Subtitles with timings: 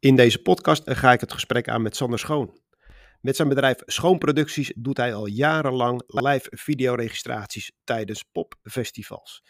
[0.00, 2.60] In deze podcast ga ik het gesprek aan met Sander Schoon.
[3.20, 9.42] Met zijn bedrijf Schoonproducties doet hij al jarenlang live videoregistraties tijdens popfestivals.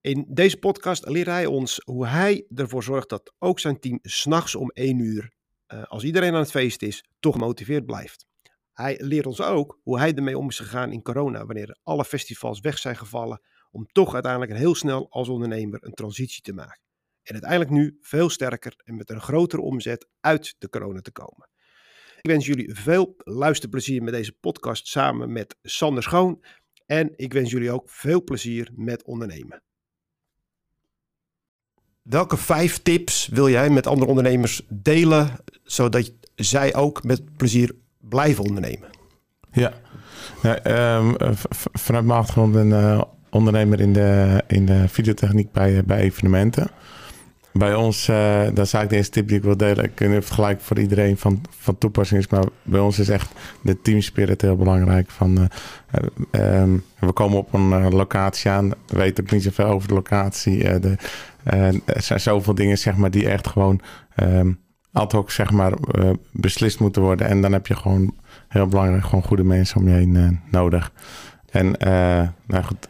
[0.00, 4.54] In deze podcast leert hij ons hoe hij ervoor zorgt dat ook zijn team s'nachts
[4.54, 5.32] om 1 uur,
[5.68, 8.26] uh, als iedereen aan het feest is, toch gemotiveerd blijft.
[8.72, 12.60] Hij leert ons ook hoe hij ermee om is gegaan in corona, wanneer alle festivals
[12.60, 13.40] weg zijn gevallen,
[13.70, 16.83] om toch uiteindelijk heel snel als ondernemer een transitie te maken.
[17.24, 21.48] En uiteindelijk nu veel sterker en met een grotere omzet uit de corona te komen.
[22.20, 26.44] Ik wens jullie veel luisterplezier met deze podcast samen met Sander Schoon.
[26.86, 29.62] En ik wens jullie ook veel plezier met ondernemen.
[32.02, 35.30] Welke vijf tips wil jij met andere ondernemers delen,
[35.62, 38.88] zodat zij ook met plezier blijven ondernemen?
[39.52, 39.72] Ja,
[40.96, 41.16] um,
[41.72, 46.70] vanuit mijn achtergrond ben uh, ondernemer in de, in de videotechniek bij, bij evenementen.
[47.58, 49.84] Bij ons, uh, dat is eigenlijk de eerste tip die ik wil delen.
[49.84, 53.80] Ik het gelijk voor iedereen van, van toepassing is, maar bij ons is echt de
[53.80, 55.10] teamspirit heel belangrijk.
[55.10, 55.48] Van,
[56.32, 60.80] uh, um, we komen op een locatie aan, weten ook niet zoveel over de locatie.
[60.80, 60.96] de,
[61.84, 63.80] er zijn zoveel dingen zeg maar, die echt gewoon
[64.22, 64.58] um,
[64.92, 65.72] ad hoc zeg maar,
[66.32, 67.26] beslist moeten worden.
[67.26, 68.14] En dan heb je gewoon
[68.48, 70.92] heel belangrijk gewoon goede mensen om je heen nodig.
[71.50, 71.76] En
[72.46, 72.88] nou goed,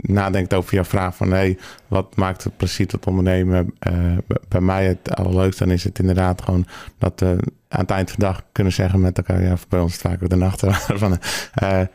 [0.00, 3.74] nadenkt over jouw vraag van hey, wat maakt het plezier tot ondernemen?
[3.90, 4.16] Uh,
[4.48, 6.66] bij mij het allerleukste dan is het inderdaad gewoon
[6.98, 9.96] dat we aan het eind van de dag kunnen zeggen met elkaar, ja, bij ons
[9.96, 11.18] vaak ook de nachten van uh,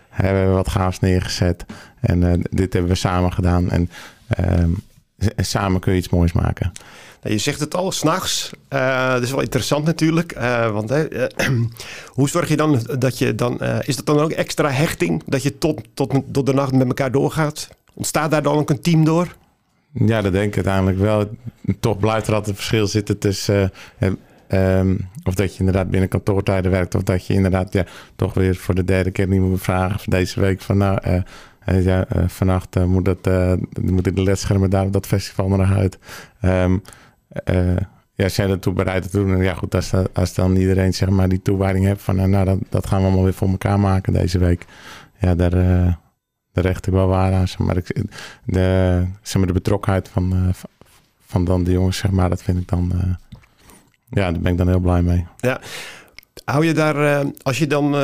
[0.09, 1.65] hebben we wat gaafs neergezet
[1.99, 3.89] en dit hebben we samen gedaan en
[4.27, 4.69] ehm,
[5.37, 6.71] samen kun je iets moois maken.
[7.21, 8.51] Nou, je zegt het al, s'nachts.
[8.69, 10.33] Uh, dat is wel interessant natuurlijk.
[10.71, 10.89] Want
[12.17, 13.59] hoe zorg je dan dat je dan...
[13.59, 15.23] is dat dan ook extra hechting?
[15.25, 17.69] Dat je tot, tot, tot de nacht met elkaar doorgaat?
[17.93, 19.35] Ontstaat daar dan ook een team door?
[19.91, 21.29] Ja, dat denk ik uiteindelijk wel.
[21.79, 23.71] Toch blijft er altijd een verschil zitten tussen...
[24.49, 26.95] Um, of dat je inderdaad binnen kantoortijden werkt...
[26.95, 30.09] of dat je inderdaad ja, toch weer voor de derde keer niet moet vragen...
[30.09, 31.21] deze week van nou...
[31.65, 35.97] ja, vannacht moet, dat, moeten de ledschermen daar op dat festival nog uit.
[36.41, 36.75] Uh,
[38.15, 39.33] ja, zijn ertoe bereid te doen.
[39.33, 42.87] En ja, goed, als, als dan iedereen zeg maar die toewijding heeft van, nou, dat
[42.87, 44.65] gaan we allemaal weer voor elkaar maken deze week.
[45.19, 45.99] Ja, daar,
[46.57, 47.47] uh, daar recht ik wel waar aan.
[47.47, 48.01] Zeg maar ik,
[48.45, 50.53] de, zeg maar, de betrokkenheid van, uh,
[51.25, 52.91] van dan de jongens, zeg maar, dat vind ik dan,
[54.09, 55.25] ja, daar ben ik dan heel blij mee.
[55.37, 55.61] Ja,
[56.45, 57.95] hou je daar, als je dan,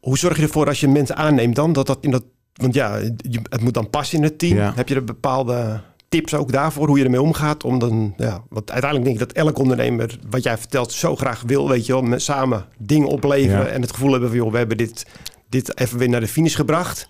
[0.00, 2.24] hoe zorg je ervoor als je mensen aanneemt dan, dat dat in dat,
[2.54, 3.00] want ja,
[3.48, 4.74] het moet dan passen in het team.
[4.74, 7.64] Heb je er bepaalde tips ook daarvoor, hoe je ermee omgaat.
[7.64, 11.42] Om dan, ja, want uiteindelijk denk ik dat elk ondernemer, wat jij vertelt, zo graag
[11.46, 14.58] wil, weet je wel, met samen dingen opleveren en het gevoel hebben van, joh, we
[14.58, 15.06] hebben dit,
[15.48, 17.08] dit even weer naar de finish gebracht.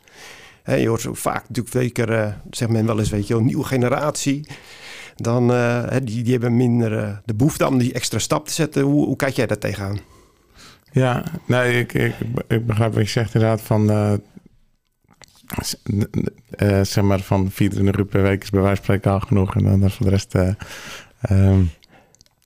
[0.69, 3.43] He, je hoort zo vaak natuurlijk zeker, uh, zegt men wel eens, weet je wel,
[3.43, 4.47] nieuwe generatie.
[5.17, 8.83] Dan, uh, die, die hebben minder uh, de behoefte om die extra stap te zetten.
[8.83, 9.99] Hoe, hoe kijk jij daar tegenaan?
[10.93, 12.15] Ja, nee, ik, ik,
[12.49, 13.87] ik begrijp wat je zegt inderdaad van
[16.83, 19.55] zeg maar van 24 uur per week is bij wijze van spreken al genoeg.
[19.55, 20.35] En dan voor de rest
[21.31, 21.71] um,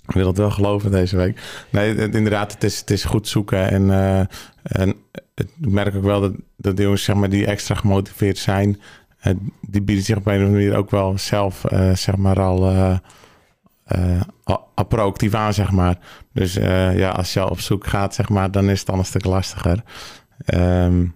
[0.07, 1.41] wil het wel geloven deze week.
[1.71, 3.71] Nee, inderdaad, het is, het is goed zoeken.
[3.71, 3.91] En,
[4.63, 4.97] en
[5.35, 8.81] ik merk ook wel dat, dat jongens zeg maar, die extra gemotiveerd zijn...
[9.61, 13.01] die bieden zich op een of andere manier ook wel zelf zeg maar al...
[14.75, 15.99] al proactief aan, zeg maar.
[16.33, 19.25] Dus ja, als je op zoek gaat, zeg maar, dan is het dan een stuk
[19.25, 19.83] lastiger.
[20.47, 21.15] Um,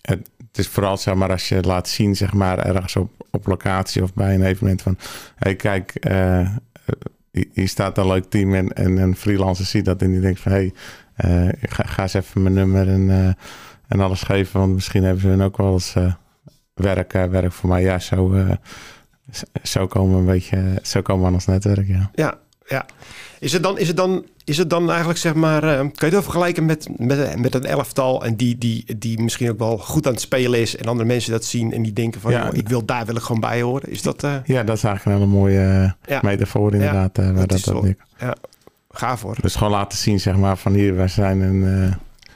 [0.00, 4.02] het, is vooral zeg maar als je laat zien, zeg maar, ergens op, op locatie
[4.02, 4.98] of bij een evenement van
[5.36, 6.48] hey, kijk, uh,
[7.52, 10.52] hier staat een leuk team en, en een freelancer ziet dat en die denkt van
[10.52, 10.72] hey,
[11.60, 13.26] ga, ga eens even mijn nummer en, uh,
[13.88, 15.94] en alles geven, want misschien hebben ze dan ook wel eens
[16.74, 17.82] werk, werk voor mij.
[17.82, 18.34] Ja, zo,
[19.62, 22.10] zo komen we een beetje, zo komen we aan ons netwerk, ja.
[22.14, 22.86] Ja, ja.
[23.38, 26.14] Is het dan, is het dan, is het dan eigenlijk, zeg maar, uh, kan je
[26.14, 30.06] het vergelijken met, met, met een elftal en die, die, die misschien ook wel goed
[30.06, 32.52] aan het spelen is en andere mensen dat zien en die denken van, ja.
[32.52, 33.90] ik wil daar wil ik gewoon bij horen.
[33.90, 34.24] Is dat?
[34.24, 34.34] Uh...
[34.44, 36.20] Ja, dat is eigenlijk een hele mooie uh, ja.
[36.22, 37.16] metafoor inderdaad.
[37.16, 38.34] Ja, waar dat, dat, dat ja,
[38.94, 39.36] gaaf hoor.
[39.40, 41.94] Dus gewoon laten zien, zeg maar, van hier, wij zijn een,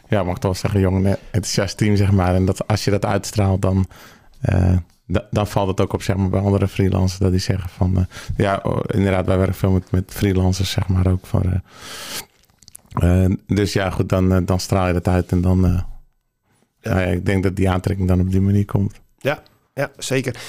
[0.08, 2.34] ja, mag toch wel zeggen, jong enthousiast team, zeg maar.
[2.34, 3.87] En dat als je dat uitstraalt, dan
[5.31, 8.05] dan valt het ook op zeg maar, bij andere freelancers dat die zeggen van uh,
[8.37, 11.44] ja, oh, inderdaad, wij werken veel met, met freelancers, zeg maar ook voor.
[13.02, 15.60] Uh, uh, dus ja, goed, dan, dan straal je dat uit en dan.
[15.60, 15.87] Ja.
[16.90, 19.00] Nou ja, ik denk dat die aantrekking dan op die manier komt.
[19.19, 19.43] Ja,
[19.75, 20.40] ja zeker.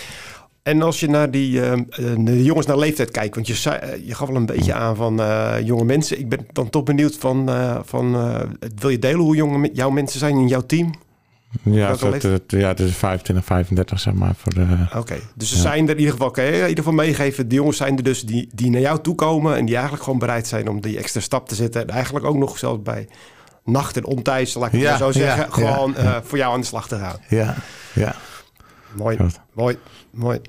[0.69, 1.61] En als je naar die
[2.17, 5.21] de jongens naar leeftijd kijkt, want je, zei, je gaf wel een beetje aan van
[5.63, 6.19] jonge mensen.
[6.19, 7.49] Ik ben dan toch benieuwd van,
[7.85, 8.11] van
[8.75, 10.93] wil je delen hoe jonge jouw mensen zijn in jouw team?
[11.61, 14.35] Ja, zo, het, ja, dus 25, 35 zeg maar.
[14.95, 17.47] Oké, dus ze zijn er in ieder geval, kan je in ieder geval meegeven.
[17.47, 20.19] De jongens zijn er dus die, die naar jou toe komen en die eigenlijk gewoon
[20.19, 21.81] bereid zijn om die extra stap te zetten.
[21.81, 23.07] En eigenlijk ook nog zelfs bij
[23.63, 26.97] nacht en ontijds, laat ik het zo zeggen, gewoon voor jou aan de slag te
[26.97, 27.17] gaan.
[27.29, 27.55] Ja,
[27.93, 28.15] ja.
[28.95, 29.17] Mooi,
[29.53, 29.77] mooi,
[30.11, 30.39] mooi.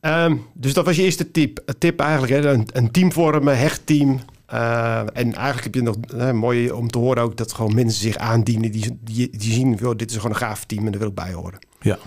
[0.00, 1.74] Um, dus dat was je eerste tip.
[1.78, 2.50] tip eigenlijk, hè?
[2.50, 4.20] Een, een team vormen, hecht team.
[4.52, 8.00] Uh, en eigenlijk heb je nog uh, mooi om te horen ook dat gewoon mensen
[8.00, 11.00] zich aandienen die, die, die zien, joh, dit is gewoon een gaaf team en daar
[11.00, 11.58] wil ik bij horen.
[11.80, 11.98] Ja.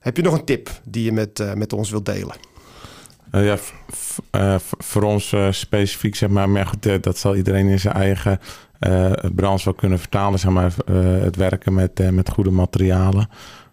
[0.00, 2.36] Heb je nog een tip die je met, uh, met ons wilt delen?
[3.30, 3.58] ja,
[4.78, 8.40] voor ons specifiek, zeg maar, maar goed, dat zal iedereen in zijn eigen
[9.34, 10.72] branche wel kunnen vertalen, zeg maar,
[11.22, 13.28] het werken met, met goede materialen.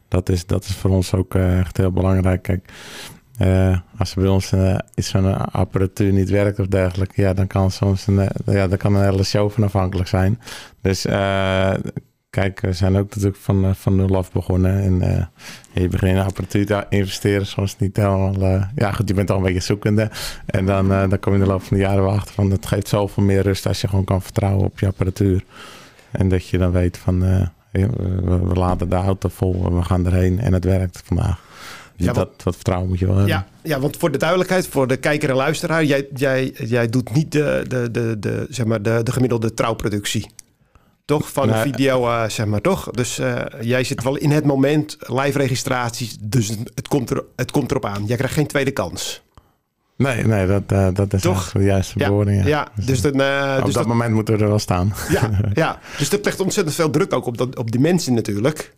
[0.08, 2.42] Dat is, dat is voor ons ook echt heel belangrijk.
[2.42, 2.72] Kijk,
[3.42, 7.34] uh, als er bij ons uh, iets van een apparatuur niet werkt of dergelijke, ja,
[7.34, 10.40] dan kan soms een, uh, ja, dan kan een hele show van afhankelijk zijn.
[10.82, 11.02] Dus
[12.30, 14.82] kijk, we zijn ook natuurlijk van, van nul af begonnen.
[15.02, 15.30] En
[15.74, 18.68] je begint in apparatuur te investeren, soms niet helemaal.
[18.76, 20.12] ja, goed, je bent al een beetje zoekende.
[20.46, 22.66] En dan, dan kom je in de loop van de jaren wel achter van het
[22.66, 25.44] geeft zoveel meer rust als je gewoon kan vertrouwen op je apparatuur.
[26.12, 27.20] En dat je dan weet van
[27.72, 31.49] we, laden de auto vol, we gaan erheen en het werkt vandaag.
[32.06, 33.34] Ja, dat, wat vertrouwen moet je wel hebben.
[33.34, 37.14] Ja, ja, want voor de duidelijkheid, voor de kijker en luisteraar, jij, jij, jij doet
[37.14, 40.28] niet de, de, de, de, zeg maar de, de gemiddelde trouwproductie.
[41.06, 41.32] Toch?
[41.32, 42.92] Van een video, uh, zeg maar, toch?
[42.92, 47.52] Dus uh, jij zit wel in het moment, live registraties, dus het komt, er, het
[47.52, 48.06] komt erop aan.
[48.06, 49.22] Jij krijgt geen tweede kans.
[49.96, 52.42] Nee, nee dat, uh, dat is toch de juiste bewoording.
[52.42, 52.68] Ja, ja.
[52.76, 54.94] Dus, dus, dan, op dus dat, dat, moment moeten we er wel staan.
[55.10, 55.80] Ja, ja.
[55.98, 58.74] dus dat legt ontzettend veel druk ook op, dat, op die mensen natuurlijk.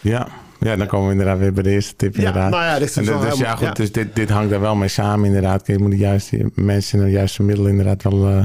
[0.00, 0.28] Ja.
[0.60, 2.12] Ja, dan komen we inderdaad weer bij de eerste tip.
[2.12, 2.50] Ja, inderdaad.
[2.50, 4.88] Nou ja, dit is en dus, ja, goed, dus dit, dit hangt daar wel mee
[4.88, 5.62] samen inderdaad.
[5.62, 8.44] Kijk, je moet de juiste mensen en de juiste middelen inderdaad wel, uh,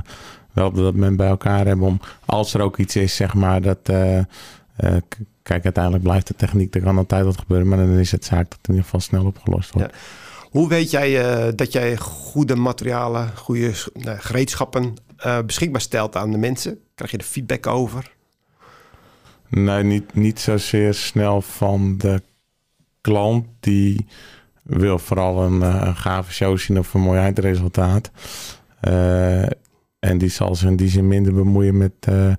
[0.54, 1.88] wel op dat moment bij elkaar hebben.
[1.88, 3.80] Om als er ook iets is, zeg maar, dat...
[3.90, 4.24] Uh, uh,
[5.44, 7.68] kijk, uiteindelijk blijft de techniek, er kan altijd wat gebeuren.
[7.68, 9.92] Maar dan is het zaak dat het in ieder geval snel opgelost wordt.
[9.92, 10.00] Ja.
[10.50, 13.72] Hoe weet jij dat jij goede materialen, goede
[14.04, 14.94] gereedschappen
[15.46, 16.80] beschikbaar stelt aan de mensen?
[16.96, 18.15] Krijg je er feedback over?
[19.56, 22.22] Nee, niet, niet zozeer snel van de
[23.02, 23.46] klant.
[23.60, 24.06] Die
[24.64, 28.12] wil vooral een, eh, een gave show zien of een mooi eindresultaat.
[28.88, 29.46] Uh,
[30.06, 31.92] en die zal zich in die zin minder bemoeien met.
[32.10, 32.34] Uh,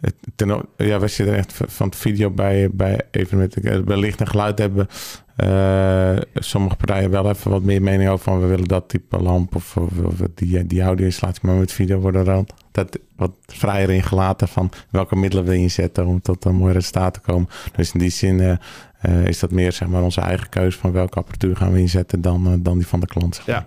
[0.00, 3.84] het, ten, ja, we zitten echt van het video bij, bij evenementen.
[3.84, 4.88] Bij licht en geluid hebben
[5.36, 9.54] uh, sommige partijen wel even wat meer mening over van we willen dat type lamp
[9.54, 11.46] of, of, of die, die audio-installatie.
[11.46, 16.20] Maar met video worden dan dat wat vrijer ingelaten van welke middelen we inzetten om
[16.20, 17.48] tot een mooi resultaat te komen.
[17.76, 21.18] Dus in die zin uh, is dat meer zeg maar onze eigen keuze van welke
[21.18, 23.42] apparatuur gaan we inzetten dan, dan die van de klant.
[23.46, 23.66] Ja.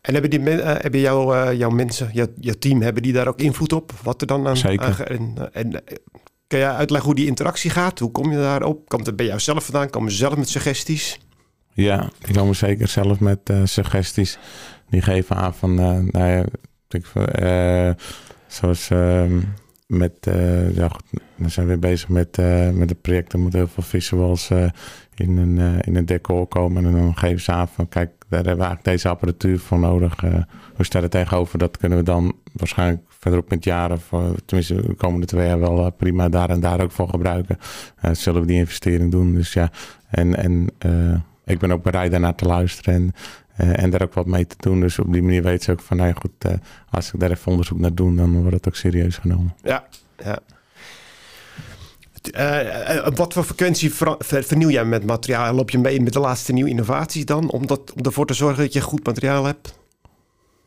[0.00, 3.40] En hebben, die, uh, hebben jouw, jouw mensen, jouw, jouw team, hebben die daar ook
[3.40, 3.92] invloed op?
[4.02, 4.56] Wat er dan aan...
[4.56, 5.00] Zeker.
[5.00, 5.82] en, en
[6.48, 7.98] Kun je uitleggen hoe die interactie gaat?
[7.98, 8.88] Hoe kom je daarop?
[8.88, 9.90] Komt het bij jou zelf vandaan?
[9.90, 11.20] Komen ze zelf met suggesties?
[11.72, 14.38] Ja, die komen zeker zelf met uh, suggesties.
[14.88, 16.44] Die geven aan van, nou ja,
[16.88, 17.06] ik,
[18.46, 19.40] zoals ehm,
[19.86, 20.12] met,
[20.72, 22.36] ja, goed, we zijn weer bezig met,
[22.72, 23.32] met het project.
[23.32, 24.50] Er moeten heel veel visuals
[25.14, 26.86] in, een, in een decor komen.
[26.86, 30.20] En dan geven ze aan van, kijk, daar hebben we eigenlijk deze apparatuur voor nodig.
[30.74, 31.58] hoe staat het tegenover?
[31.58, 35.84] Dat kunnen we dan waarschijnlijk verderop met jaren, voor, tenminste de komende twee jaar wel
[35.84, 37.58] eh, prima daar en daar ook voor gebruiken.
[38.04, 39.34] Uh, zullen we die investering doen.
[39.34, 39.70] Dus ja,
[40.10, 41.14] en, en uh,
[41.44, 43.14] ik ben ook bereid daarnaar te luisteren en,
[43.66, 44.80] uh, en daar ook wat mee te doen.
[44.80, 47.78] Dus op die manier weet ze ook van, nou goed, als ik daar even onderzoek
[47.78, 49.54] naar doe, dan wordt het ook serieus genomen.
[49.62, 49.84] Ja,
[50.16, 50.38] ja.
[52.36, 55.54] Uh, wat voor frequentie ver, vernieuw jij met materiaal?
[55.54, 57.50] Loop je mee met de laatste nieuwe innovaties dan?
[57.50, 59.78] Om, dat, om ervoor te zorgen dat je goed materiaal hebt?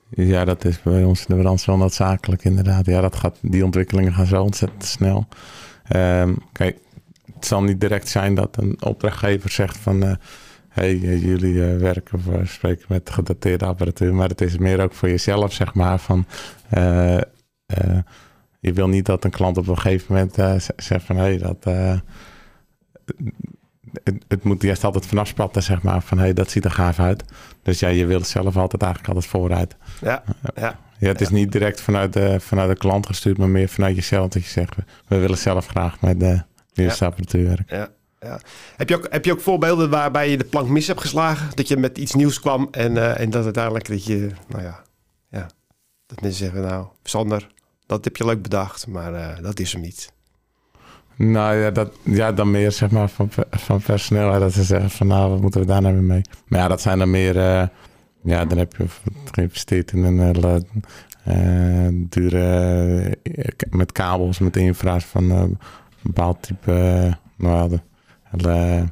[0.10, 2.86] Ja, dat is bij ons in de branche wel noodzakelijk inderdaad.
[2.86, 5.28] Ja, dat gaat, die ontwikkelingen gaan zo ontzettend snel.
[5.96, 6.78] Um, kijk,
[7.34, 10.04] het zal niet direct zijn dat een opdrachtgever zegt van...
[10.04, 10.12] Uh,
[10.70, 14.14] hey, eh, jullie werken of spreken met gedateerde apparatuur.
[14.14, 16.26] Maar het is meer ook voor jezelf, zeg maar, van...
[18.62, 21.16] je wil niet dat een klant op een gegeven moment zegt van...
[21.16, 21.66] Hey, dat
[24.04, 26.02] het, het, moet juist altijd vanaf spatten, zeg maar.
[26.02, 27.24] Van hé, hey, dat ziet er gaaf uit.
[27.64, 29.76] Dus ja, je wilt zelf altijd eigenlijk altijd vooruit.
[30.02, 30.24] Ja,
[30.56, 30.80] ja.
[31.00, 34.28] ja het is niet direct vanuit de, vanuit de klant gestuurd, maar meer vanuit jezelf.
[34.28, 34.76] Dat je zegt,
[35.08, 36.42] we, willen zelf graag met de
[36.74, 37.78] nieuwste apparatuur werken.
[37.78, 37.90] Ja.
[38.20, 38.40] Ja.
[38.76, 41.50] Heb, je ook, heb je ook voorbeelden waarbij je de plank mis hebt geslagen?
[41.56, 44.82] Dat je met iets nieuws kwam en, uh, en dat uiteindelijk dat je, nou ja,
[45.30, 45.50] ja,
[46.06, 47.48] dat mensen zeggen, nou, Sander,
[47.92, 50.12] dat heb je leuk bedacht, maar uh, dat is hem niet.
[51.16, 54.40] Nou ja, dat, ja, dan meer zeg maar van, van personeel.
[54.40, 56.22] Dat ze zeggen van nou, wat moeten we daar nou weer mee?
[56.48, 57.36] Maar ja, dat zijn dan meer...
[57.36, 57.64] Uh,
[58.24, 58.86] ja, dan heb je
[59.32, 60.64] geïnvesteerd in een hele
[61.28, 63.18] uh, dure...
[63.70, 65.58] Met kabels, met infra's van een
[66.02, 67.80] bepaald type Nou,
[68.32, 68.84] de,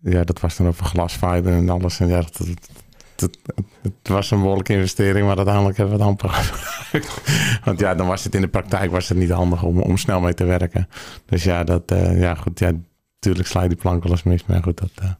[0.00, 2.00] ja, dat was dan over glasfiber en alles.
[2.00, 2.46] En ja, dat,
[3.20, 3.38] het,
[4.02, 6.52] was een behoorlijke investering, maar uiteindelijk hebben we het amper.
[7.64, 10.20] Want ja, dan was het in de praktijk was het niet handig om, om snel
[10.20, 10.88] mee te werken.
[11.26, 12.72] Dus ja, dat, uh, ja, goed, ja,
[13.14, 14.90] natuurlijk sla je die plank wel eens mis, maar goed, dat...
[15.02, 15.10] Uh...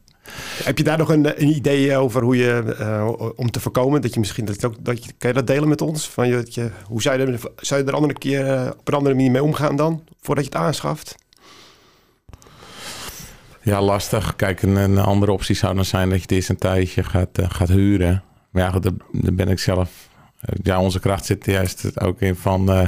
[0.63, 4.19] Heb je daar nog een, idee over hoe je, uh, om te voorkomen, dat je
[4.19, 6.09] misschien, dat, ook, dat je, kan je dat delen met ons?
[6.09, 9.15] Van je, je, hoe zou je, er, zou je er andere keer op een andere
[9.15, 11.15] manier mee omgaan dan, voordat je het aanschaft?
[13.67, 14.35] Ja, lastig.
[14.35, 17.67] Kijk, een, andere optie zou dan zijn dat je eerst een tijdje gaat, uh, gaat
[17.67, 18.23] huren.
[18.51, 20.09] Maar ja, daar, ben ik zelf...
[20.49, 22.87] Uh, ja, onze kracht zit juist ook in van...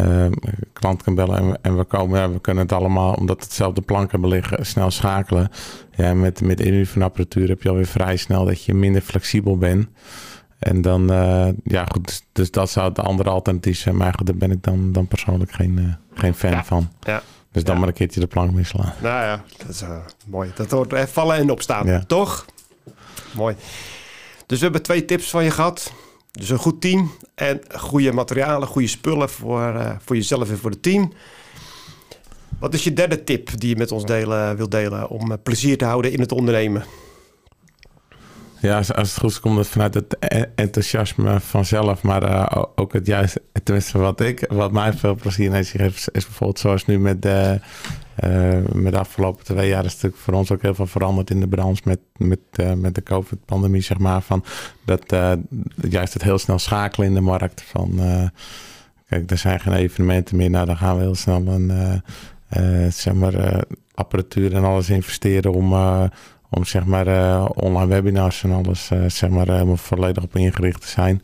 [0.00, 0.26] Uh,
[0.72, 2.32] klant kan bellen en, en we komen...
[2.32, 5.50] We kunnen het allemaal, omdat hetzelfde plank hebben liggen, snel schakelen.
[5.96, 9.58] Ja, met, met inhuur van apparatuur heb je alweer vrij snel dat je minder flexibel
[9.58, 9.88] bent.
[10.58, 11.06] En dan,
[11.64, 13.96] ja goed, dus, dus dat zou het andere alternatief zijn.
[13.96, 16.64] Maar goed, daar ben ik dan, dan persoonlijk geen, geen fan ja.
[16.64, 16.88] van.
[17.00, 17.22] Ja.
[17.56, 18.92] Dus dan maar een keertje de plank misslaan.
[19.02, 20.52] Nou ja, dat is uh, mooi.
[20.54, 22.04] Dat hoort eh, vallen en opstaan, ja.
[22.06, 22.46] toch?
[23.34, 23.56] Mooi.
[24.46, 25.92] Dus we hebben twee tips van je gehad.
[26.32, 30.82] Dus een goed team en goede materialen, goede spullen voor, voor jezelf en voor het
[30.82, 31.12] team.
[32.58, 35.84] Wat is je derde tip die je met ons delen, wil delen om plezier te
[35.84, 36.84] houden in het ondernemen?
[38.60, 42.02] Ja, als, als het goed is, komt het vanuit het e-, enthousiasme vanzelf.
[42.02, 46.24] Maar uh, ook het juiste, tenminste wat ik, wat mij veel plezier heeft geeft, is
[46.24, 47.60] bijvoorbeeld zoals nu met de,
[48.24, 51.40] uh, met de afgelopen twee jaar is natuurlijk voor ons ook heel veel veranderd in
[51.40, 54.22] de branche met, met, uh, met de COVID-pandemie, zeg maar.
[54.22, 54.44] Van
[54.84, 55.16] dat
[55.88, 57.62] juist het heel snel schakelen in de markt.
[57.62, 58.00] Van
[59.08, 62.02] kijk, er zijn geen evenementen meer, nou dan gaan we heel snel een
[62.92, 65.74] zeg maar, apparatuur en alles investeren om
[66.50, 70.80] om zeg maar uh, online webinars en alles uh, zeg maar helemaal volledig op ingericht
[70.80, 71.22] te zijn.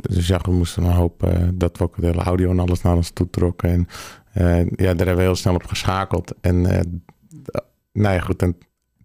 [0.00, 2.96] Dus ja, we moesten dan hopen dat we ook de hele audio en alles naar
[2.96, 3.88] ons toe trokken.
[4.32, 6.34] En ja, daar hebben we heel snel op geschakeld.
[6.40, 6.60] En
[7.92, 8.42] nou ja, goed.
[8.42, 8.56] En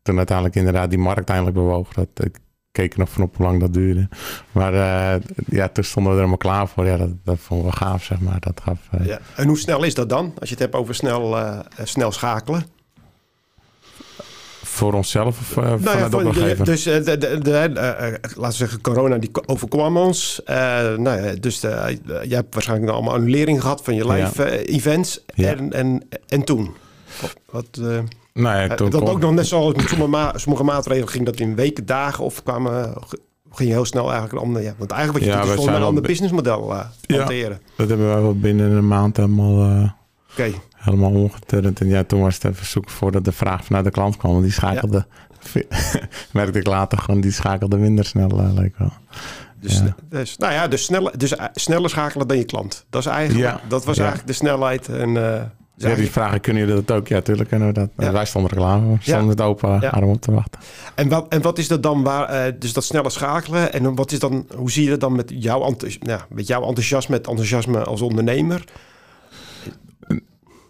[0.01, 1.93] toen uiteindelijk inderdaad die markt eindelijk bewoog.
[1.93, 2.37] Dat, ik
[2.71, 4.09] keek nog van op hoe lang dat duurde.
[4.51, 4.73] Maar
[5.45, 6.85] ja, toen stonden we er helemaal klaar voor.
[6.85, 8.39] Ja, dat, dat vonden we gaaf, zeg maar.
[8.39, 9.19] Dat gaf, ja.
[9.35, 10.33] En hoe snel is dat dan?
[10.39, 11.37] Als je het hebt over snel,
[11.83, 12.63] snel schakelen?
[14.63, 16.65] Voor onszelf of uh, nou ja, opdrachtgever?
[16.65, 17.81] Dus uh, de, de, de, uh,
[18.19, 20.41] laten we zeggen, corona die overkwam ons.
[20.45, 25.23] nou ja, dus je hebt waarschijnlijk allemaal annulering gehad van je live events.
[25.35, 25.55] Ja.
[25.55, 26.73] En, en, en toen?
[27.51, 27.79] Wat,
[28.33, 31.39] nou ja, toen dat ook nog net zoals met sommige, ma sommige maatregelen ging dat
[31.39, 32.93] in weken, dagen of kwamen
[33.51, 34.61] ging je heel snel eigenlijk een ander...
[34.61, 36.73] Ja, want eigenlijk wat je ja, doet is gewoon een ander businessmodel
[37.07, 37.61] hanteren.
[37.75, 39.97] dat hebben we wel binnen een maand helemaal...
[40.75, 41.81] Helemaal omgeturnd.
[41.81, 44.31] En ja, toen was het even zoeken voordat de vraag vanuit de klant kwam.
[44.31, 45.05] Want die schakelde,
[45.53, 45.61] ja.
[46.31, 48.93] merkte ik later gewoon, die schakelde minder snel, uh, leek wel.
[49.61, 49.95] Dus, ja.
[50.09, 52.85] dus, nou ja, dus, snelle, dus uh, sneller schakelen dan je klant.
[52.89, 53.61] Dat, is eigenlijk, ja.
[53.67, 54.87] dat was eigenlijk de snelheid.
[54.87, 55.41] En, uh,
[55.75, 57.07] ja, die vragen, kunnen jullie dat ook?
[57.07, 57.89] Ja, tuurlijk kunnen we dat.
[57.97, 58.11] Ja.
[58.11, 58.97] Wij stonden klaar voor.
[59.01, 59.89] Stonden met open ja.
[59.89, 60.59] arm op te wachten.
[60.95, 63.73] En wat, en wat is dat dan waar, uh, dus dat snelle schakelen?
[63.73, 67.15] En wat is dan, hoe zie je dat dan met jouw, nou, met jouw enthousiasme,
[67.15, 68.63] met enthousiasme als ondernemer?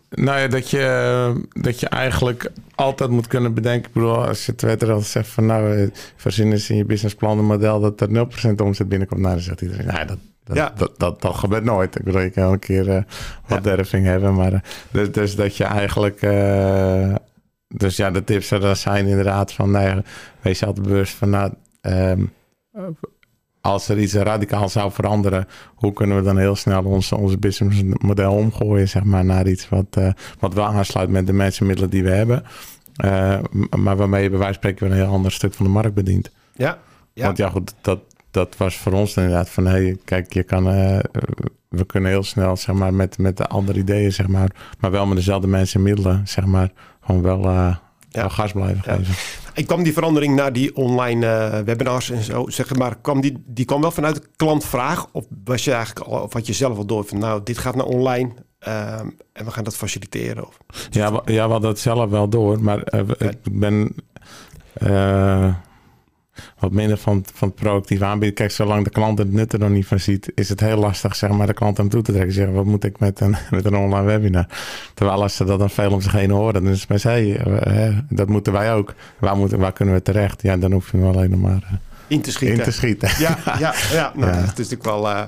[0.10, 3.88] Nou ja, dat je, dat je eigenlijk altijd moet kunnen bedenken.
[3.88, 7.38] Ik bedoel, als je het al zegt van nou, eh, voorzien is in je businessplan
[7.38, 9.22] een model dat er 0% omzet binnenkomt.
[9.22, 10.74] Nou, dan zegt iedereen, nou, dat, dat, ja.
[10.76, 11.96] dat, dat, dat, gebeurt nooit.
[11.96, 13.04] Ik bedoel, je kan een keer uh, wat
[13.48, 13.60] ja.
[13.60, 14.34] derving hebben.
[14.34, 14.60] Maar uh,
[14.92, 16.22] dus, dus, dat je eigenlijk.
[16.22, 17.16] Uh,
[17.68, 19.96] dus ja, de tips er zijn inderdaad van, nee,
[20.42, 22.32] wees je altijd bewust van, nou, um,
[23.62, 28.34] als er iets radicaal zou veranderen, hoe kunnen we dan heel snel ons, onze businessmodel
[28.34, 32.10] omgooien, zeg maar, naar iets wat, uh, wat wel aansluit met de mensenmiddelen die we
[32.10, 32.44] hebben.
[33.06, 33.40] Uh,
[33.78, 36.32] maar waarmee je bij wijze van spreken een heel ander stuk van de markt bedient.
[36.54, 36.78] Ja.
[37.14, 37.26] ja.
[37.26, 38.00] Want ja, goed, dat,
[38.32, 41.00] dat was voor ons inderdaad van, hé, hey, kijk, je kan, uh,
[41.70, 44.50] we kunnen heel snel, zeg maar, met, met de andere ideeën, zeg maar,
[44.80, 47.42] maar wel met dezelfde mensenmiddelen, zeg maar, gewoon wel,
[48.10, 48.30] ja.
[48.30, 48.96] gas blijven ja.
[48.96, 49.16] geven.
[49.60, 53.44] Ik kwam die verandering naar die online uh, webinars en zo, zeg maar, kwam die,
[53.46, 55.08] die kwam wel vanuit de klantvraag?
[55.12, 57.76] Of was je eigenlijk al, of had je zelf al door van, nou, dit gaat
[57.76, 58.32] naar online
[58.68, 59.00] uh,
[59.34, 60.48] en we gaan dat faciliteren?
[60.48, 60.58] Of,
[60.90, 63.96] ja, we, ja, we hadden het zelf wel door, maar uh, ik ben
[66.60, 68.36] wat minder van, van het proactief aanbieden.
[68.36, 71.16] Kijk, zolang de klant het nut er nog niet van ziet, is het heel lastig
[71.16, 72.34] zeg maar, de klant hem toe te trekken.
[72.34, 74.48] Zeggen, wat moet ik met een, met een online webinar?
[74.94, 78.04] Terwijl als ze dat dan veel om zich heen horen, dan is het maar hey,
[78.10, 78.94] dat moeten wij ook.
[79.20, 80.42] Waar, moeten, waar kunnen we terecht?
[80.42, 81.78] Ja, dan hoef je hem alleen nog maar uh,
[82.08, 82.58] in te schieten.
[82.58, 83.10] In te schieten.
[83.18, 84.40] Ja, ja, ja, nou, ja.
[84.40, 85.10] dat is natuurlijk wel...
[85.10, 85.22] Uh,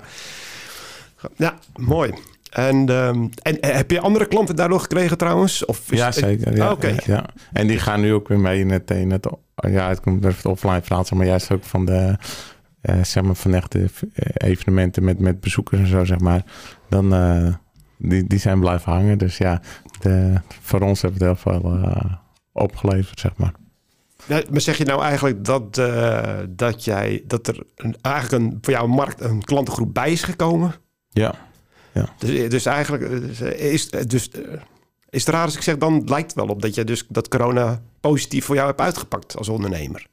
[1.36, 2.14] ja, mooi.
[2.52, 5.66] En, um, en heb je andere klanten daardoor gekregen trouwens?
[5.66, 6.56] Of ja, zeker.
[6.56, 7.26] Ja, oh, ja.
[7.52, 10.46] En die gaan nu ook weer mee in het, in het ja, het komt het
[10.46, 12.18] offline verhaal, maar juist ook van de,
[12.82, 13.90] uh, zeg maar van echte
[14.34, 16.44] evenementen met, met bezoekers en zo, zeg maar.
[16.90, 17.54] Dan, uh,
[17.98, 19.18] die, die zijn blijven hangen.
[19.18, 19.62] Dus ja,
[20.00, 22.14] de, voor ons heeft het heel veel uh,
[22.52, 23.54] opgeleverd, zeg maar.
[24.26, 25.76] Ja, maar zeg je nou eigenlijk dat,
[26.50, 30.24] dat, jij, dat er een, eigenlijk een, voor jou een markt, een klantengroep bij is
[30.24, 30.74] gekomen?
[31.10, 31.36] Ja.
[31.94, 32.10] Ja.
[32.18, 33.04] Dus, dus eigenlijk
[33.56, 34.30] is, dus,
[35.10, 37.28] is het raar als ik zeg, dan lijkt het wel op dat je dus dat
[37.28, 40.10] corona positief voor jou hebt uitgepakt als ondernemer.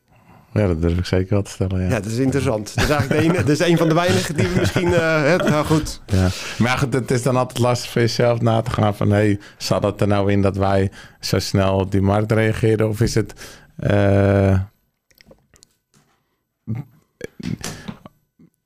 [0.53, 1.81] Ja, dat durf ik zeker wel te stellen.
[1.81, 2.75] Ja, ja dat is interessant.
[2.75, 4.89] Dat is eigenlijk de ene, dat is een van de weinigen die we misschien.
[4.89, 6.01] Uh, nou goed.
[6.07, 6.29] Ja.
[6.59, 9.39] Maar goed, het is dan altijd lastig voor jezelf na te gaan van: hé, hey,
[9.59, 12.89] zat het er nou in dat wij zo snel op die markt reageerden?
[12.89, 13.35] Of is het.
[13.81, 14.61] Uh,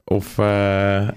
[0.05, 0.39] of.
[0.39, 1.09] Uh,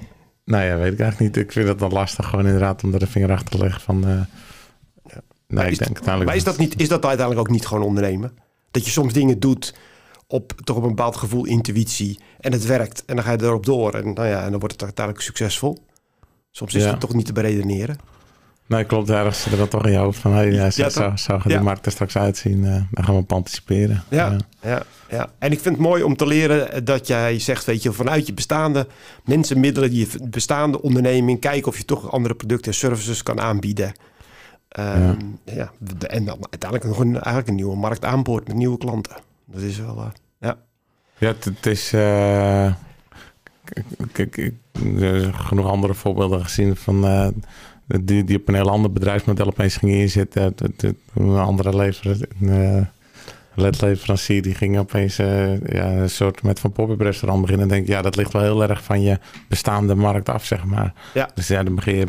[0.45, 1.45] nou ja, weet ik eigenlijk niet.
[1.45, 3.99] Ik vind het dan lastig gewoon inderdaad om er de vinger achter te leggen van.
[3.99, 6.25] nee, ik denk uiteindelijk.
[6.25, 8.37] Maar is dat, niet, is dat uiteindelijk ook niet gewoon ondernemen?
[8.71, 9.73] Dat je soms dingen doet
[10.27, 12.19] op toch op een bepaald gevoel, intuïtie.
[12.39, 13.05] En het werkt.
[13.05, 13.93] En dan ga je erop door.
[13.93, 15.77] En, nou ja, en dan wordt het uiteindelijk succesvol.
[16.51, 17.97] Soms is het toch niet te beredeneren.
[18.67, 19.10] Nee, klopt.
[19.10, 20.34] Ergens zit er dan toch in je hoofd van...
[20.34, 22.63] Hey, ja, zo, zo, zo gaat de markt er straks uitzien.
[22.63, 24.03] Uh, dan gaan we op anticiperen.
[24.10, 25.29] Ja, ja, ja.
[25.39, 27.65] En ik vind het mooi om te leren dat jij zegt...
[27.65, 28.88] weet je, vanuit je bestaande
[29.24, 29.89] mensen, middelen...
[29.89, 31.39] die je bestaande onderneming...
[31.39, 33.93] kijken of je toch andere producten en services kan aanbieden.
[34.79, 35.72] Um, ja.
[36.07, 39.15] En dan uiteindelijk nog een, eigenlijk een nieuwe markt aanboord met nieuwe klanten.
[39.45, 40.05] Dat is wel, uh,
[40.39, 40.57] ja.
[41.17, 41.93] Ja, het, is...
[41.93, 42.74] Uh,
[44.13, 44.53] ik, ik,
[45.31, 47.34] genoeg andere voorbeelden gezien van...
[47.88, 50.56] Uh, die, die op een heel ander bedrijfsmodel opeens gingen inzetten.
[51.13, 52.27] Een andere lever,
[53.56, 57.70] ledleverancier die ging opeens ja, een soort met van pop-up restaurant beginnen.
[57.70, 60.94] En denk ja, dat ligt wel heel erg van je bestaande markt af, zeg maar.
[61.13, 61.30] Ja.
[61.34, 62.06] Dus ja, dan begin je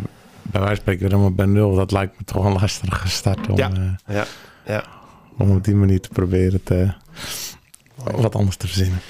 [0.51, 1.75] bij wijze van spreken weer helemaal bij nul.
[1.75, 3.71] Dat lijkt me toch een lastige start om, ja.
[4.07, 4.25] ja.
[4.67, 4.85] Ja.
[5.39, 6.93] om op die manier te proberen te,
[7.95, 9.01] wat anders te verzinnen.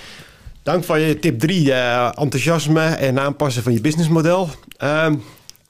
[0.63, 4.49] Dank voor je tip 3, uh, enthousiasme en aanpassen van je businessmodel.
[4.83, 5.13] Uh,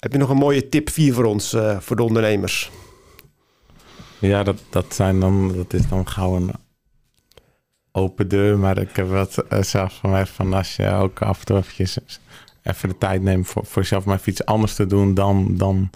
[0.00, 2.71] heb je nog een mooie tip 4 voor ons, uh, voor de ondernemers?
[4.19, 6.50] Ja, dat, dat, zijn dan, dat is dan gauw een
[7.93, 8.59] open deur.
[8.59, 11.63] Maar ik heb wat uh, zelf van mij van als je ook af en toe
[12.63, 15.56] even de tijd neemt voor, voor jezelf maar even iets anders te doen dan...
[15.56, 15.91] dan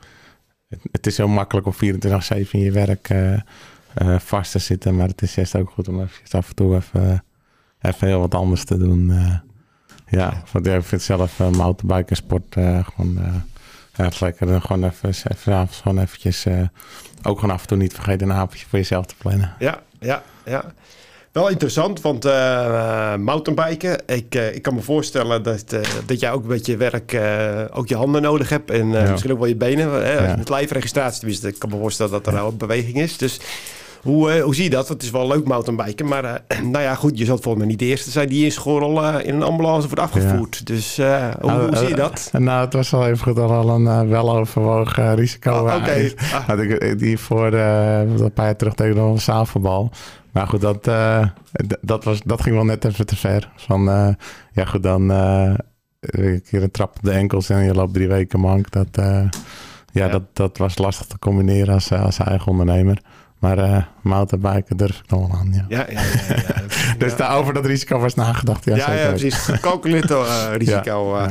[0.90, 1.78] het, is heel makkelijk om 24-7
[2.50, 3.38] in je werk uh,
[4.18, 4.96] vast te zitten.
[4.96, 7.24] Maar het is juist ook goed om even af en toe even,
[7.80, 9.12] even heel wat anders te doen.
[10.06, 12.54] Ja, want ik vind zelf mountainbiken en sport
[12.94, 13.42] gewoon
[14.02, 14.46] ja, het lekker.
[14.46, 16.46] Dan gewoon even, even gewoon eventjes
[17.22, 19.54] ook gewoon af en toe niet vergeten een avondje voor jezelf te plannen.
[19.58, 20.64] Ja, ja, ja.
[21.32, 26.32] Wel interessant, want uh, mountainbiken, ik, uh, ik kan me voorstellen dat, uh, dat jij
[26.32, 27.20] ook met je werk
[27.72, 29.10] ook je handen nodig hebt en ja.
[29.10, 29.90] misschien ook wel je benen.
[29.90, 30.28] Hè?
[30.28, 30.36] Ja.
[30.36, 33.16] Met lijfregistratie, tenminste, ik kan me voorstellen dat er nou een beweging is.
[33.16, 33.40] Dus
[34.02, 34.88] hoe, hoe zie je dat?
[34.88, 37.84] Het is wel leuk mountainbiken, maar nou ja, goed, je zult volgens mij niet de
[37.84, 40.66] eerste zijn die in Schorrel in een ambulance wordt afgevoerd.
[40.66, 42.30] Dus hoe, hoe, zie je dat?
[42.32, 45.50] nou, het was wel even goed al een weloverwogen risico.
[45.50, 46.12] Oh, Oké.
[46.46, 46.94] Okay.
[46.96, 49.90] die voor een paar jaar terug tegen de zaalvoetbal.
[50.32, 51.26] Maar goed, dat, uh,
[51.80, 53.50] dat, was, dat ging wel net even te ver.
[53.56, 54.08] Van, uh,
[54.52, 55.54] ja goed, dan uh,
[56.00, 58.70] een keer een trap op de enkels en je loopt drie weken mank.
[58.70, 59.28] Dat, ja,
[59.92, 63.02] ja, Dat, dat was lastig te combineren als, als eigen ondernemer.
[63.40, 65.64] Maar uh, mountainbiken durf ik nog wel aan, ja.
[65.68, 66.62] Ja, ja, ja, ja.
[66.98, 68.64] dus daarover dat risico was nagedacht.
[68.64, 69.34] Ja, ja, ja precies.
[69.34, 70.10] Gecalculeerd
[70.62, 71.28] risico.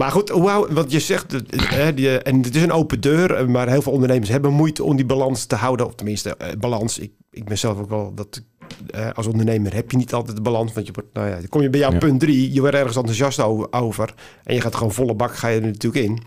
[0.00, 3.68] Maar goed, hoe, wat je zegt, hè, die, en het is een open deur, maar
[3.68, 5.86] heel veel ondernemers hebben moeite om die balans te houden.
[5.86, 6.98] Of tenminste, eh, balans.
[6.98, 8.42] Ik, ik ben zelf ook wel dat.
[8.90, 10.72] Eh, als ondernemer heb je niet altijd de balans.
[10.72, 12.96] Want je wordt, nou ja, dan kom je bij jouw punt drie, je wordt ergens
[12.96, 14.14] enthousiast over.
[14.44, 16.22] En je gaat gewoon volle bak, ga je er natuurlijk in.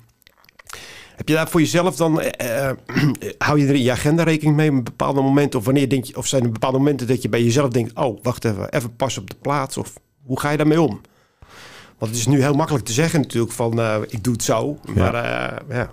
[1.15, 2.71] Heb je daar voor jezelf dan, uh,
[3.37, 5.59] hou je er in je agenda rekening mee op bepaalde momenten?
[5.59, 8.23] Of wanneer denk je, of zijn er bepaalde momenten dat je bij jezelf denkt, oh,
[8.23, 9.77] wacht even, even pas op de plaats?
[9.77, 11.01] Of hoe ga je daarmee om?
[11.97, 14.79] Want het is nu heel makkelijk te zeggen natuurlijk van, uh, ik doe het zo.
[14.95, 15.61] Maar ja.
[15.69, 15.91] ja.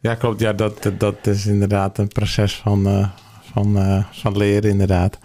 [0.00, 0.40] Ja, klopt.
[0.40, 3.10] Ja, dat, dat is inderdaad een proces van,
[3.52, 5.18] van, van leren, inderdaad.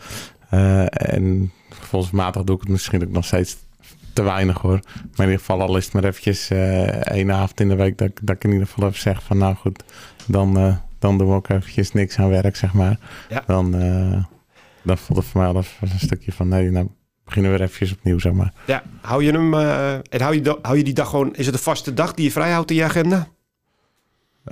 [0.90, 3.58] En gevoelsmatig doe ik het misschien ook nog steeds
[4.18, 4.80] te weinig hoor.
[4.94, 6.50] Maar in ieder geval al is het maar eventjes
[7.02, 9.56] één avond in de week dat, dat ik in ieder geval even zeg van nou
[9.56, 9.84] goed,
[10.26, 13.00] dan, dan doen we ook eventjes niks aan werk, zeg maar.
[13.30, 13.44] Ja.
[13.48, 13.72] Dan,
[14.84, 16.88] dan voelt het voor mij al even een stukje van nee, nou
[17.26, 18.54] beginnen we weer eventjes opnieuw, zeg maar.
[18.66, 21.62] Ja, hou je hem, en hou je, hou je die dag gewoon, is het de
[21.62, 23.28] vaste dag die je vrijhoudt in je agenda?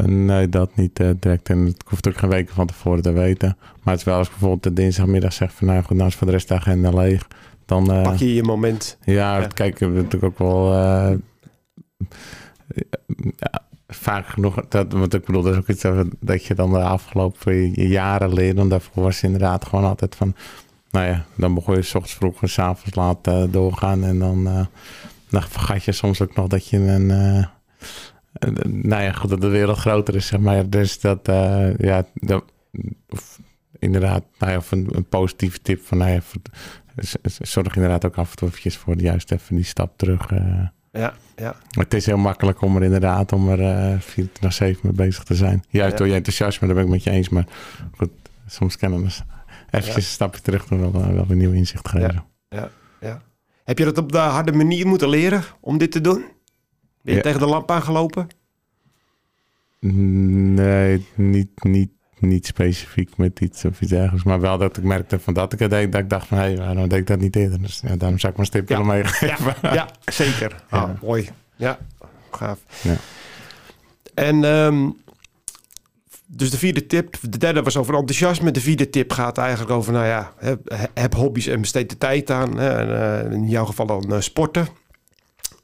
[0.03, 1.49] Nee, dat niet uh, direct.
[1.49, 3.57] En het hoeft ook geen weken van tevoren te weten.
[3.59, 6.15] Maar het is wel als ik bijvoorbeeld de dinsdagmiddag zeg van nou goed, nou is
[6.15, 7.27] voor de rest de agenda leeg.
[7.65, 8.97] Dan uh, pak je je moment.
[9.03, 9.47] Ja, ja.
[9.47, 11.17] kijk, we natuurlijk ook wel uh,
[13.37, 14.55] ja, vaak genoeg.
[14.69, 15.85] Dat, want ik bedoel, dat is ook iets
[16.19, 18.57] dat je dan de afgelopen jaren leert.
[18.57, 20.35] En daarvoor was inderdaad gewoon altijd van,
[20.91, 24.03] nou ja, dan begon je s ochtends vroeg en s avonds laat doorgaan.
[24.03, 24.67] En dan,
[25.29, 27.11] dan vergat je soms ook nog dat je een
[28.65, 30.69] nou ja, goed, dat de wereld groter is, zeg maar.
[30.69, 32.43] Dus dat, uh, ja, dat,
[33.09, 33.39] of,
[33.79, 36.21] inderdaad, nou ja, of een, een, positieve tip van, nou ja,
[37.39, 40.31] zorg inderdaad ook af en toe eventjes voor juist even die stap terug.
[40.31, 41.55] Uh, ja, ja.
[41.69, 45.23] Het is heel makkelijk om er inderdaad om er uh, 24 naar 7 mee bezig
[45.23, 45.63] te zijn.
[45.69, 45.97] Juist ja.
[45.97, 47.29] door je enthousiasme, daar ben ik met je eens.
[47.29, 47.45] Maar
[47.97, 48.09] goed,
[48.47, 49.05] soms kennen we
[49.69, 49.95] eventjes ja.
[49.95, 52.23] een stapje terug doen wel, wel een nieuw inzicht geven.
[52.49, 52.69] Ja, ja,
[53.01, 53.21] ja.
[53.63, 56.25] Heb je dat op de harde manier moeten leren om dit te doen?
[57.01, 58.27] Ben je tegen de lamp aangelopen?
[59.79, 64.23] Nee, niet, niet, niet specifiek met iets of iets ergens.
[64.23, 66.37] Maar wel dat ik merkte van dat ik het deed, dat ik dacht van...
[66.37, 67.61] hé, hey, waarom deed ik dat niet eerder?
[67.61, 68.83] Dus ja, daarom zou ik mijn stipje ja.
[68.83, 69.55] meegeven.
[69.61, 70.55] Ja, ja, zeker.
[70.69, 70.95] Ah, ja.
[71.01, 71.29] mooi.
[71.55, 71.77] Ja,
[72.31, 72.59] gaaf.
[72.81, 72.95] Ja.
[74.13, 74.95] En um,
[76.27, 78.51] dus de vierde tip, de derde was over enthousiasme.
[78.51, 82.31] De vierde tip gaat eigenlijk over, nou ja, heb, heb hobby's en besteed de tijd
[82.31, 82.57] aan.
[82.57, 82.89] Hè, en,
[83.27, 84.67] uh, in jouw geval dan uh, sporten.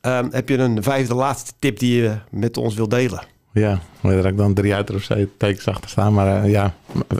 [0.01, 3.23] Um, heb je een vijfde laatste tip die je met ons wil delen?
[3.53, 4.75] Ja, heb ik dan drie
[5.37, 6.13] tekens achter staan.
[6.13, 6.73] Maar uh, ja,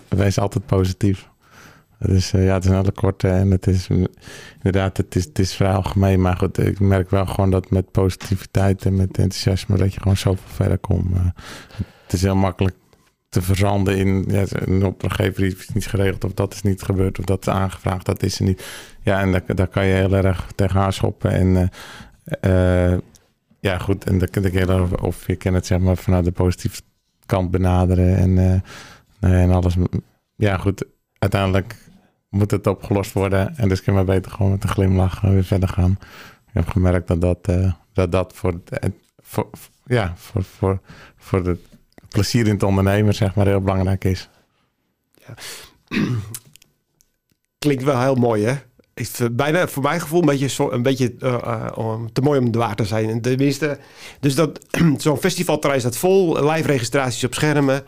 [0.08, 1.30] wees altijd positief.
[2.00, 3.88] Dus uh, ja, het is een hele korte en het is
[4.58, 6.22] inderdaad, het is, het is vrij algemeen.
[6.22, 10.18] Maar goed, ik merk wel gewoon dat met positiviteit en met enthousiasme dat je gewoon
[10.18, 11.16] zoveel verder komt.
[11.16, 11.26] Uh,
[12.04, 12.76] het is heel makkelijk
[13.30, 17.26] te verzanden in ja, een opdrachtgever is niet geregeld of dat is niet gebeurd of
[17.26, 18.66] dat is aangevraagd, dat is er niet.
[19.02, 21.32] Ja, en daar, daar kan je heel erg tegenaan schoppen.
[21.32, 21.70] En
[23.62, 26.26] ja, goed, en dan kan ik heel erg, of je kan het zeg maar vanuit
[26.26, 26.82] de positieve
[27.26, 28.30] kant benaderen en,
[29.20, 29.76] uh, en alles.
[30.36, 30.86] Ja, goed,
[31.18, 31.76] uiteindelijk
[32.30, 35.44] moet het opgelost worden en dus kun je maar beter gewoon met een glimlach weer
[35.44, 35.92] verder gaan.
[36.48, 38.62] Ik heb gemerkt dat dat, uh, dat, dat voor,
[39.18, 39.50] voor,
[39.86, 40.82] ja, voor, voor,
[41.18, 41.60] voor het
[42.10, 44.30] plezier in het ondernemen zeg maar heel belangrijk is.
[45.14, 45.34] Ja.
[47.60, 48.56] Klinkt wel heel mooi hè?
[49.02, 52.76] Is bijna voor mijn gevoel een beetje, een beetje uh, te mooi om de waar
[52.76, 53.10] te zijn.
[53.10, 53.78] En tenminste,
[54.20, 54.60] dus dat
[54.98, 57.84] zo'n festivalterrein staat vol, live registraties op schermen.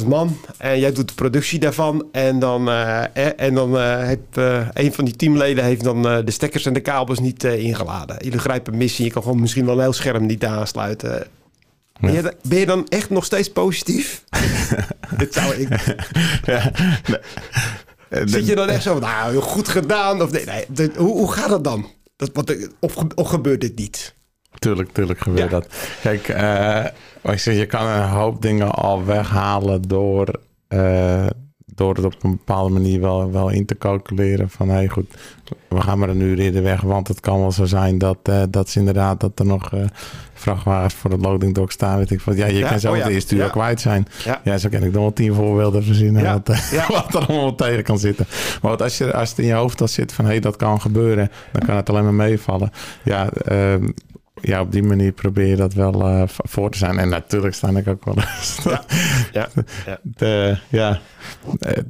[0.00, 2.08] 40.000 man en jij doet de productie daarvan.
[2.12, 3.02] En dan, uh,
[3.40, 4.36] en dan heeft
[4.72, 8.16] een van die teamleden heeft dan de stekkers en de kabels niet ingeladen.
[8.24, 11.26] Jullie grijpen missie, je kan gewoon misschien wel een heel scherm niet aansluiten.
[12.00, 12.06] Ja.
[12.06, 14.24] Ben, je, ben, je, dan echt nog steeds positief?
[15.18, 15.68] Dit zou ik.
[16.44, 16.72] ja,
[18.10, 20.22] Zit je dan echt zo, nou, heel goed gedaan?
[20.22, 21.86] Of nee, nee hoe, hoe gaat dat dan?
[22.16, 24.14] Dat, wat, of, of gebeurt dit niet?
[24.58, 25.60] Tuurlijk, tuurlijk gebeurt ja.
[25.60, 25.68] dat.
[26.02, 26.84] Kijk, uh,
[27.32, 31.26] ik zeg, je kan een hoop dingen al weghalen door, uh,
[31.76, 34.50] door het op een bepaalde manier wel, wel in te calculeren.
[34.50, 35.14] Van, hé hey, goed,
[35.68, 36.80] we gaan maar een uur eerder weg.
[36.80, 39.70] Want het kan wel zo zijn dat, uh, dat ze inderdaad, dat er nog
[40.38, 41.98] vrachtwagens voor het loading dock staan.
[41.98, 43.08] Weet ik van, ja, je ja, kan zo oh, ja.
[43.08, 43.48] eerste uur ja.
[43.48, 44.06] kwijt zijn.
[44.24, 44.40] Ja.
[44.44, 46.48] ja, zo kan ik nog wel tien voorbeelden verzinnen wat,
[46.88, 48.26] wat er allemaal tegen kan zitten.
[48.62, 50.56] Maar wat als, je, als het in je hoofd al zit van, hé, hey, dat
[50.56, 52.70] kan gebeuren, dan kan het alleen maar meevallen.
[53.02, 53.74] Ja, uh,
[54.46, 56.98] ja, op die manier probeer je dat wel uh, voor te zijn.
[56.98, 58.58] En natuurlijk sta ik ook wel eens.
[58.64, 58.84] Ja,
[59.32, 59.48] ja,
[59.86, 59.98] ja.
[60.16, 61.00] De, ja.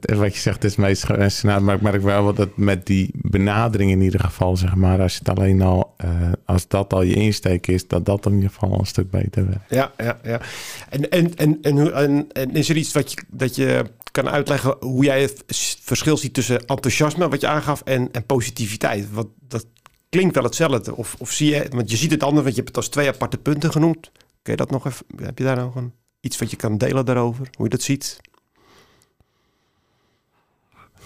[0.01, 1.45] wat je zegt is meest gewenst.
[1.45, 5.29] Maar ik merk wel dat met die benadering in ieder geval, zeg maar, als het
[5.29, 8.87] alleen al, uh, als dat al je insteek is, dat dat in ieder geval een
[8.87, 9.71] stuk beter werkt.
[9.71, 10.41] Ja, ja, ja.
[10.89, 14.77] En, en, en, en, en, en is er iets wat je, dat je kan uitleggen
[14.81, 15.45] hoe jij het
[15.83, 19.13] verschil ziet tussen enthousiasme, wat je aangaf, en, en positiviteit?
[19.13, 19.67] Wat dat
[20.09, 20.97] klinkt wel hetzelfde.
[20.97, 23.09] Of, of zie je, want je ziet het anders, want je hebt het als twee
[23.09, 24.11] aparte punten genoemd.
[24.43, 27.05] Kun je dat nog even, heb je daar nog een, iets wat je kan delen
[27.05, 27.49] daarover?
[27.57, 28.21] Hoe je dat ziet?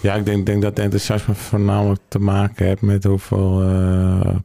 [0.00, 4.36] Ja, ik denk, denk dat enthousiasme voornamelijk te maken heeft met hoeveel uh,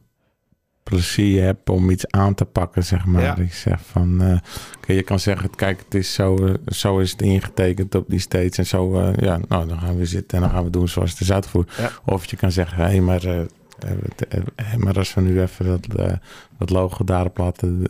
[0.82, 3.22] plezier je hebt om iets aan te pakken, zeg maar.
[3.22, 3.36] Ja.
[3.36, 4.38] Ik zeg van, uh,
[4.76, 8.58] okay, je kan zeggen, kijk, het is zo, zo is het ingetekend op die steeds
[8.58, 11.10] en zo, uh, ja, nou, dan gaan we zitten en dan gaan we doen zoals
[11.10, 11.72] het is uitgevoerd.
[11.76, 11.90] Ja.
[12.04, 13.46] Of je kan zeggen, hé, hey, maar
[14.76, 15.86] maar als we nu even dat,
[16.58, 17.82] dat logo daarop laten,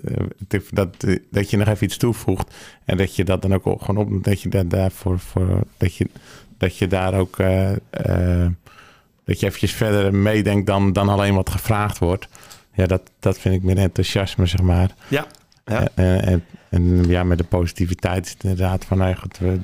[0.70, 4.24] dat, dat je nog even iets toevoegt en dat je dat dan ook gewoon op,
[4.24, 6.08] dat je daar daarvoor, voor, dat je,
[6.58, 7.70] dat je daar ook, uh,
[9.24, 12.28] dat je eventjes verder meedenkt dan, dan alleen wat gevraagd wordt.
[12.72, 14.90] Ja, dat, dat vind ik meer enthousiasme, zeg maar.
[15.08, 15.26] Ja.
[15.64, 15.88] ja.
[15.94, 19.60] En, en, en, ja, met de positiviteit is het inderdaad van, nou goed, we,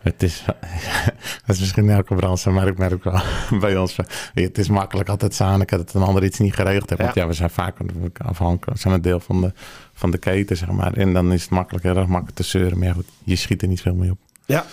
[0.00, 0.42] het is,
[1.46, 3.20] dat is misschien elke branche, maar ik merk wel
[3.60, 3.96] bij ons.
[4.34, 7.02] Het is makkelijk altijd zaniken dat een ander iets niet geregeld heeft.
[7.02, 7.76] Want ja, we zijn vaak
[8.16, 9.52] afhankelijk, we zijn een deel van de,
[9.92, 10.92] van de keten, zeg maar.
[10.92, 12.78] En dan is het makkelijk, heel erg makkelijk te zeuren.
[12.78, 14.18] Maar ja, goed, je schiet er niet veel mee op.
[14.46, 14.66] Ja.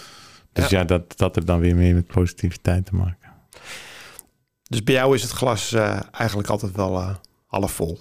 [0.53, 3.31] Dus ja, dat, dat heeft dan weer meer met positiviteit te maken.
[4.63, 7.09] Dus bij jou is het glas uh, eigenlijk altijd wel uh,
[7.45, 7.99] half vol?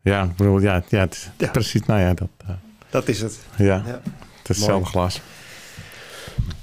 [0.00, 1.50] Ja, ik bedoel, ja, ja, het, ja.
[1.50, 1.84] precies.
[1.86, 2.28] Nou ja, dat...
[2.44, 2.50] Uh,
[2.90, 3.38] dat is het.
[3.56, 3.82] Ja, ja.
[3.84, 5.20] het is hetzelfde glas.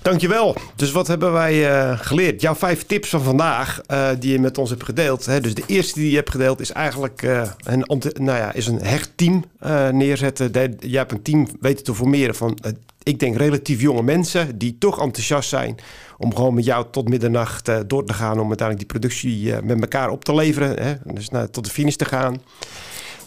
[0.02, 0.56] Dankjewel.
[0.76, 2.42] Dus wat hebben wij uh, geleerd?
[2.42, 5.26] Jouw vijf tips van vandaag uh, die je met ons hebt gedeeld.
[5.26, 5.42] Hè?
[5.42, 8.82] Dus de eerste die je hebt gedeeld is eigenlijk uh, een, nou ja, is een
[8.82, 9.46] hecht team
[9.92, 10.78] neerzetten.
[10.80, 12.58] Je hebt een team weten te formeren van,
[13.04, 15.76] ik denk, relatief jonge mensen die toch enthousiast zijn
[16.18, 20.10] om gewoon met jou tot middernacht door te gaan om uiteindelijk die productie met elkaar
[20.10, 20.84] op te leveren.
[20.84, 21.14] Hè?
[21.14, 22.42] Dus naar, tot de finish te gaan.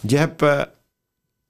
[0.01, 0.43] Je hebt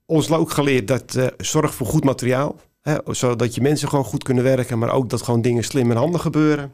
[0.05, 2.55] ons ook geleerd dat zorg voor goed materiaal.
[2.83, 5.97] Hè, zodat je mensen gewoon goed kunnen werken, maar ook dat gewoon dingen slim en
[5.97, 6.73] handig gebeuren.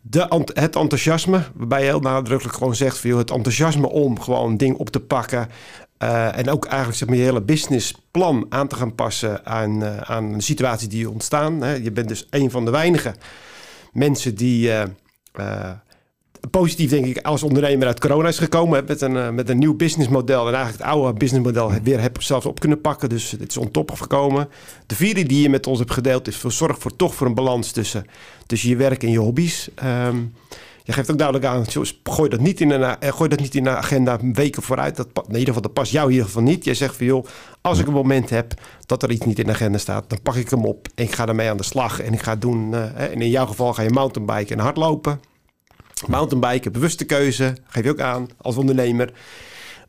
[0.00, 4.56] De, het enthousiasme, waarbij je heel nadrukkelijk gewoon zegt: veel het enthousiasme om gewoon een
[4.56, 5.48] ding op te pakken.
[6.02, 9.96] Uh, en ook eigenlijk zeg maar, je hele businessplan aan te gaan passen aan, uh,
[9.96, 11.82] aan de situatie die ontstaan.
[11.82, 13.14] Je bent dus een van de weinige
[13.92, 14.82] mensen die uh,
[16.50, 18.84] positief denk ik als ondernemer uit corona is gekomen.
[18.86, 20.48] Met een, eh, met een nieuw businessmodel.
[20.48, 23.08] En eigenlijk het oude businessmodel weer heb zelfs op kunnen pakken.
[23.08, 24.48] Dus het is on top gekomen.
[24.86, 27.70] De vierde die je met ons hebt gedeeld is zorg voor toch voor een balans
[27.70, 28.04] tussen,
[28.46, 29.68] tussen je werk en je hobby's.
[29.84, 30.32] Um,
[30.84, 31.64] je geeft ook duidelijk aan,
[32.02, 34.96] gooi dat niet in een, eh, gooi dat niet in de agenda weken vooruit.
[34.96, 36.64] Dat, in ieder geval, dat past jou in ieder geval niet.
[36.64, 37.26] Jij zegt van joh,
[37.60, 38.54] als ik een moment heb
[38.86, 41.14] dat er iets niet in de agenda staat, dan pak ik hem op en ik
[41.14, 42.00] ga ermee aan de slag.
[42.00, 45.20] En ik ga doen, en in jouw geval ga je mountainbiken en hardlopen.
[46.06, 49.12] Mountainbiken, bewuste keuze, geef je ook aan als ondernemer.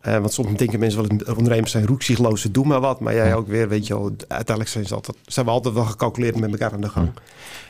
[0.08, 3.00] Uh, want soms denken mensen wel, ondernemers zijn roekzichtloos, doen maar wat.
[3.00, 5.86] Maar jij ook weer, weet je wel, uiteindelijk zijn, ze altijd, zijn we altijd wel
[5.86, 7.12] gecalculeerd met elkaar aan de gang.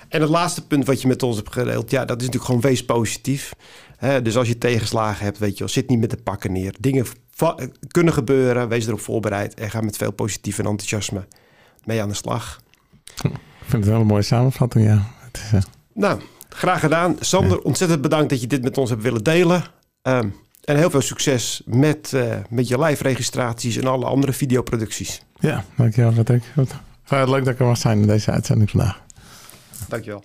[0.07, 2.61] En het laatste punt wat je met ons hebt gedeeld, ja, dat is natuurlijk gewoon
[2.61, 3.53] wees positief.
[4.23, 6.75] dus als je tegenslagen hebt, weet je wel, zit niet met de pakken neer.
[6.79, 7.05] Dingen
[7.87, 11.27] kunnen gebeuren, wees erop voorbereid en ga met veel positief en enthousiasme
[11.83, 12.61] mee aan de slag.
[13.23, 13.31] Ik
[13.67, 15.05] vind het wel een mooie samenvatting, ja.
[15.19, 15.61] Het is, uh...
[15.93, 16.21] Nou,
[16.55, 17.15] Graag gedaan.
[17.19, 19.63] Sander, ontzettend bedankt dat je dit met ons hebt willen delen.
[20.01, 20.29] Ehm,
[20.63, 25.21] en heel veel succes met, uh, met je live registraties en alle andere videoproducties.
[25.39, 26.43] Ja, dankjewel Patrick.
[26.53, 26.71] Goed.
[27.09, 29.01] Leuk dat ik er was zijn in deze uitzending vandaag.
[29.87, 30.23] Dankjewel.